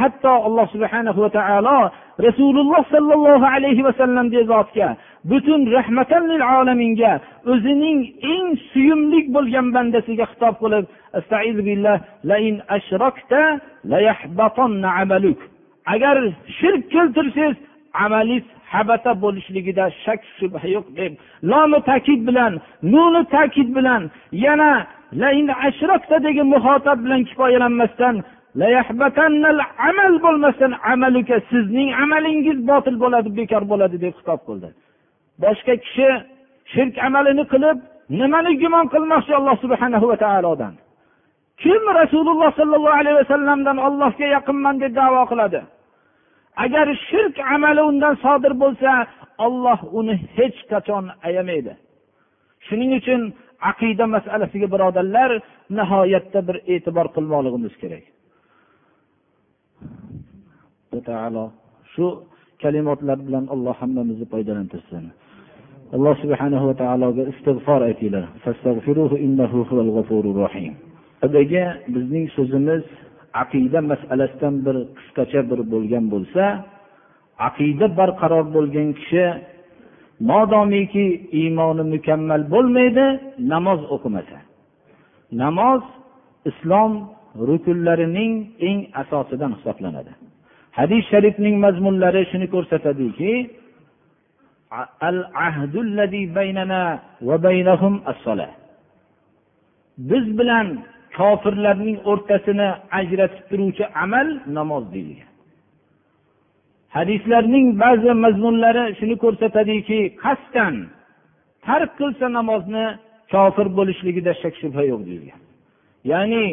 [0.00, 1.78] Hatto alloh subhanahu va taolo
[2.26, 4.88] rasululloh sollallohu alayhi vasallamdek zotga
[5.30, 7.12] butun rahmatan lil olaminga
[7.52, 7.98] o'zining
[8.34, 10.84] eng suyumli bo'lgan bandasiga xitob qilib
[15.94, 16.16] agar
[16.58, 17.56] shirk keltirsangiz
[18.04, 21.12] amalingiz habata bo'lishligida shak shubha yo'q deb.
[21.50, 22.52] Lomi ta'kid bilan
[22.92, 24.02] nuni ta'kid bilan
[24.46, 24.72] yana
[26.26, 28.16] degan muhotab bilan kifoyalanmasdan
[29.88, 34.68] amal bo'lmasdan amaluka sizning amalingiz botil bo'ladi bekor bo'ladi deb xitob qildi.
[35.42, 36.08] Boshqa kishi
[36.72, 37.78] shirk amalini qilib
[38.20, 40.74] nimani gumon qilmoqchi alloh subhanahu va taolodan?
[41.62, 45.60] Kim rasululloh sollallohu alayhi vasallamdan ollohga yaqinman deb davo qiladi?
[46.56, 48.90] Agar shirk amali undan sodir bo'lsa
[49.46, 51.72] olloh uni hech qachon ayamaydi.
[52.66, 53.20] Shuning uchun
[53.70, 55.30] aqida masalasiga birodarlar
[55.78, 58.04] nihoyatda bir e'tibor qilmoqligimiz kerak.
[61.92, 62.06] Shu
[62.62, 65.04] kalimotlar bilan alloh hammamizni foydalantirsin.
[65.96, 68.24] Alloh subhanahu va taologa istig'for aytinglar.
[71.36, 72.84] Dagi bizning so'zimiz
[73.42, 76.44] aqida masalasidan bir qisqacha bir bo'lgan bo'lsa
[77.48, 79.24] aqida barqaror bo'lgan kishi
[80.30, 81.06] modomiki
[81.40, 83.06] iymoni mukammal bo'lmaydi
[83.52, 84.38] namoz o'qimasa.
[85.42, 85.82] Namoz
[86.50, 86.92] islom
[87.48, 88.32] rukunlarining
[88.68, 90.12] eng asosidan hisoblanadi.
[90.78, 93.32] Hadis sharifning mazmunlari shuni ko'rsatadiki
[100.10, 100.66] biz bilan
[101.20, 102.68] kofirlarning o'rtasini
[103.00, 104.28] ajratib turuvchi amal
[104.58, 105.30] namoz deyilgan.
[106.96, 110.74] Hadislarning ba'zi mazmunlari shuni ko'rsatadiki qasddan
[111.66, 112.86] tark qilsa namozni
[113.32, 115.40] kofir bo'lishligida shak shubha yo'q deyilgan.
[116.12, 116.44] Ya'ni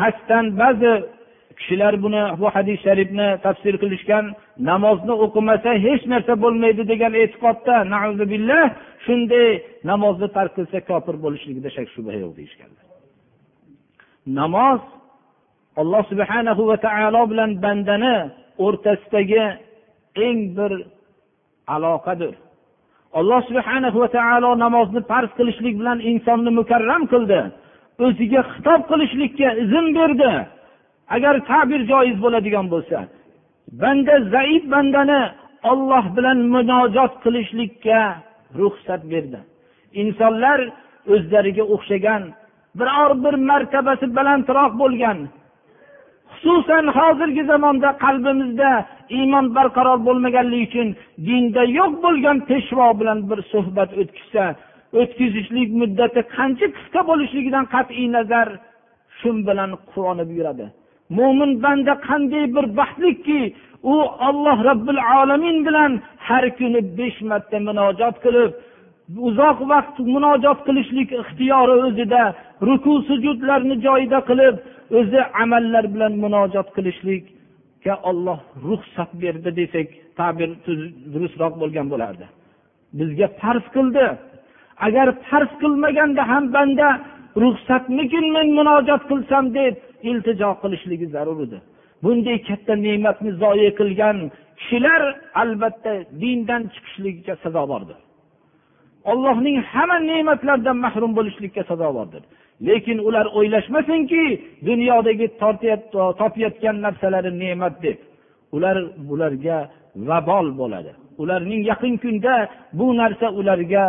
[0.00, 0.92] qasddan ba'zi
[1.58, 4.24] kishilar buni bu hadis sharifni tafsir qilishgan
[4.70, 7.74] namozni o'qimasa hech narsa bo'lmaydi degan e'tiqodda
[8.32, 8.64] billah
[9.06, 9.48] shunday
[9.90, 12.81] namozni tark qilsa kofir bo'lishligida shak shubha yo'q deyishganlar.
[14.26, 14.80] Namoz
[15.76, 18.16] alloh subhanahu va taolo bilan bandani
[18.64, 19.44] o'rtasidagi
[20.26, 20.72] eng bir
[21.74, 22.34] aloqadir.
[23.18, 27.40] Alloh subhanahu va taolo namozni farz qilishlik bilan insonni mukarram qildi.
[28.04, 30.32] O'ziga xitob qilishlikka izn berdi.
[31.16, 32.98] Agar ta'bir joiz bo'ladigan bo'lsa
[33.82, 35.22] banda zaif bandani
[35.70, 38.00] olloh bilan munojot qilishlikka
[38.60, 39.40] ruxsat berdi.
[40.02, 40.58] Insonlar
[41.14, 42.22] o'zlariga o'xshagan
[42.78, 45.18] biror bir martabasi balandroq bo'lgan.
[46.32, 48.70] Xususan hozirgi zamonda qalbimizda
[49.18, 50.88] iymon barqaror bo'lmaganligi uchun
[51.26, 54.44] dinda yo'q bo'lgan peshvo bilan bir suhbat o'tkazsa
[55.00, 58.48] o'tkazishlik muddati qancha qisqa bo'lishligidan qat'iy nazar
[59.18, 60.66] shu bilan quvonib yuradi.
[61.16, 63.40] Mo'min banda qanday bir baxtlikki
[63.92, 63.94] u
[64.28, 65.92] olloh robbil alamin bilan
[66.28, 68.50] har kuni besh marta munojot qilib
[69.28, 72.22] uzoq vaqt munojot qilishlik ixtiyori o'zida
[72.68, 74.54] ruku sujudlarni joyida qilib
[74.98, 79.88] o'zi amallar bilan munojot qilishlikka olloh ruxsat berdi desak
[80.18, 80.50] ta'bir
[81.12, 82.26] durustroq bo'lgan bo'lardi.
[82.98, 84.04] Bizga farz qildi.
[84.86, 86.88] Agar farz qilmaganda ham banda
[87.42, 89.74] ruxsatmikin men munojot qilsam deb
[90.10, 91.58] iltijo qilishligi zarur edi.
[92.04, 94.16] Bunday katta ne'matni zoye qilgan
[94.58, 95.02] kishilar
[95.42, 95.92] albatta
[96.22, 97.98] dindan chiqishligiga sazovordir
[99.10, 102.22] ollohning hamma ne'matlaridan mahrum bo'lishlikka sazovordir
[102.68, 104.24] lekin ular o'ylashmasinki
[104.68, 105.26] dunyodagi
[106.20, 107.98] topayotgan narsalari ne'mat deb.
[108.56, 108.76] Ular
[109.08, 109.58] bularga
[110.08, 110.92] vabol bo'ladi.
[111.22, 112.34] Ularning yaqin kunda
[112.78, 113.84] bu narsa ularga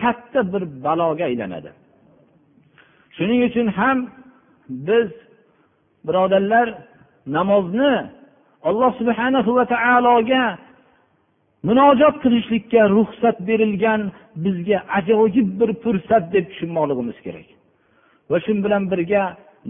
[0.00, 1.70] katta bir baloga aylanadi.
[3.16, 3.98] Shuning uchun ham
[4.88, 5.08] biz
[6.06, 6.66] birodarlar
[7.36, 7.94] namozni
[8.68, 10.42] alloh subhanahu va taologa
[11.68, 14.00] munojot qilishlikka ruxsat berilgan
[14.44, 17.48] bizga ajoyib bir fursat deb tushunmoqligimiz kerak.
[18.30, 19.22] Va shu bilan birga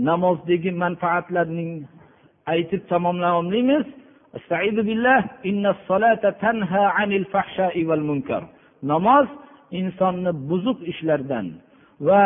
[0.08, 1.72] namozdagi manfaatlarning
[2.54, 3.32] aytib tamomlay
[8.92, 9.26] namoz
[9.80, 11.46] insonni buzuq ishlardan
[12.08, 12.22] va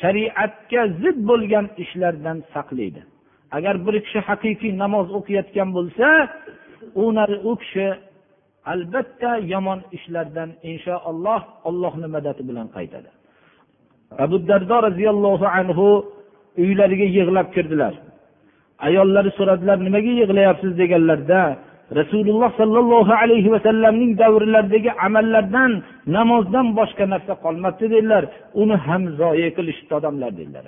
[0.00, 3.02] shariatga zid bo'lgan ishlardan saqlaydi.
[3.56, 6.08] Agar bir kishi haqiqiy namoz o'qiyotgan bo'lsa
[7.50, 7.86] u kishi
[8.72, 13.10] albatta yomon ishlardan inshaalloh ollohni madadi bilan qaytadi.
[14.24, 15.86] Abu dardo roziyallohu anhu
[16.62, 17.94] uylariga yig'lab kirdilar.
[18.86, 20.72] Ayollari so'radilar nimaga yig'layapsiz?
[20.80, 21.42] deganlarida
[22.00, 25.72] rasululloh sollallohu alayhi vasallamning davrlaridagi amallardan
[26.16, 28.24] namozdan boshqa narsa qolmabdi dedilar.
[28.62, 30.66] Uni ham zoya qilishibdi odamlar dedilar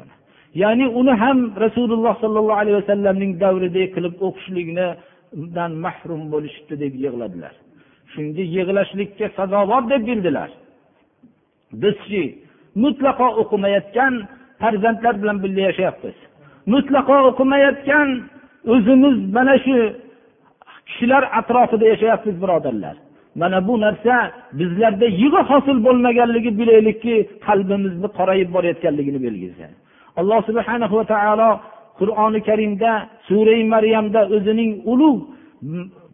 [0.63, 7.55] ya'ni uni ham rasululloh sollallohu alayhi vasallamning davridek qilib o'qishlikdan mahrum bo'lishibdi deb yig'ladilar.
[8.13, 10.51] Shunga yig'lashlikka sazovor deb bildilar.
[11.83, 12.23] Bizchi
[12.83, 14.15] mutlaqo o'qimayotgan
[14.61, 16.17] farzandlar bilan birga yashayapmiz.
[16.75, 18.09] Mutlaqo o'qimayotgan
[18.75, 19.77] o'zimiz mana shu
[20.89, 22.97] kishilar atrofida yashayapmiz birodarlar.
[23.41, 24.15] Mana bu narsa
[24.59, 27.15] bizlarda yig'i hosil bo'lmaganligi bilaylikki
[27.47, 29.67] qalbimizni qorayib borayotganligini belgisi
[30.21, 31.51] alloh subhana va taolo
[32.01, 32.93] qur'oni karimda
[33.29, 35.23] surai maryamda o'zining ulug'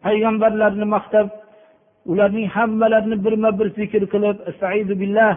[0.05, 1.27] payg'ambarlarni maqtab
[2.12, 5.32] ularning hammalarini birma bir zikr qilib billah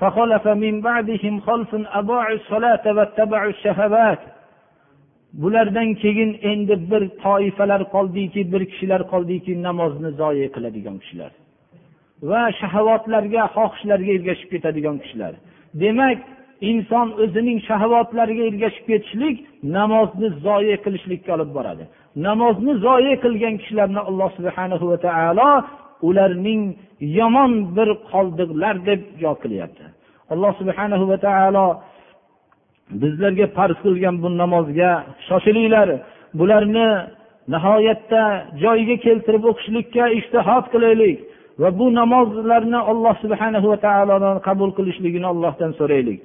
[0.00, 4.18] فخلف من بعدهم خلف أضاعوا الصلاة واتبعوا الشهوات
[5.42, 11.30] bulardan keyin endi bir toifalar qoldiki bir kishilar qoldiki namozni zoye qiladigan kishilar
[12.30, 15.32] va shahavotlarga xohishlarga ergashib ketadigan kishilar
[15.82, 16.18] demak
[16.70, 19.36] inson o'zining shahovatlariga ergashib ketishlik
[19.76, 21.84] namozni zoye qilishlikka olib boradi
[22.26, 25.50] namozni zoye qilgan kishilarni alloh subhana va taolo
[26.07, 26.61] ularning
[27.19, 29.85] yomon bir qoldiqlar deb yod qilyapti
[30.33, 31.65] alloh subhana va taolo
[33.01, 34.91] bizlarga farz qilgan bu namozga
[35.27, 35.89] shoshilinglar.
[36.39, 36.87] Bularni
[37.53, 38.23] nihoyatda
[38.63, 41.17] joyiga keltirib o'qishlikka ishtihod qilaylik
[41.61, 46.19] va bu namozlarni alloh subhana va taolodan qabul qilishligini allohdan so'raylik.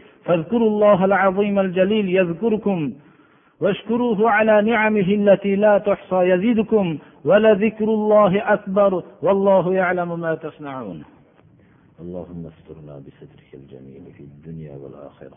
[3.65, 11.05] واشكروه على نعمه التي لا تحصى يزيدكم ولذكر الله أكبر والله يعلم ما تصنعون.
[12.01, 15.37] اللهم استرنا بسترك الجميل في الدنيا والآخرة.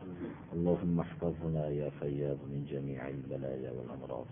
[0.53, 4.25] اللهم احفظنا يا فياض من جميع البلايا والأمراض.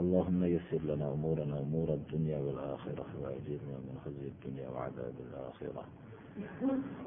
[0.00, 5.84] اللهم يسر لنا أمورنا أمور الدنيا والآخرة وأجرنا من خزي الدنيا وعذاب الآخرة.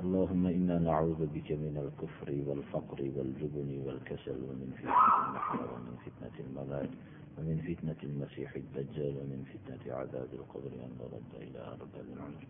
[0.04, 6.90] اللهم إنا نعوذ بك من الكفر والفقر والجبن والكسل ومن فتنة المحيا ومن فتنة الممات
[7.38, 12.44] ومن فتنة المسيح الدجال ومن فتنة عذاب القبر أن نرد إلى أرض العمر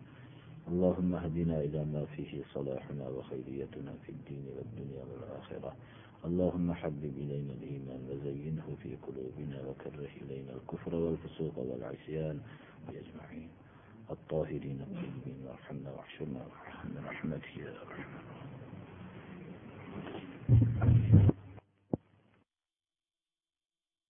[0.68, 5.72] اللهم اهدنا إلى ما فيه صلاحنا وخيريتنا في الدين والدنيا والآخرة.
[6.24, 12.40] اللهم حبب إلينا الإيمان وزينه في قلوبنا وكره إلينا الكفر والفسوق والعصيان.
[12.88, 13.48] أجمعين
[14.10, 16.46] الطاهرين الطيبين وأرحمنا واحشرنا
[17.04, 18.38] برحمتك يا رحمن